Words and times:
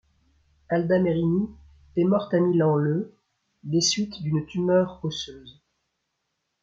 Alda 0.69 0.97
Merini 0.97 1.47
est 1.95 2.05
morte 2.05 2.33
à 2.33 2.39
Milan 2.39 2.73
le 2.75 3.15
des 3.61 3.81
suites 3.81 4.23
d'une 4.23 4.47
tumeur 4.47 4.99
osseuse. 5.05 5.61